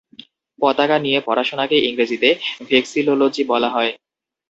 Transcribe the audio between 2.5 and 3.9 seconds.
ভেক্সিলোলোজি বলা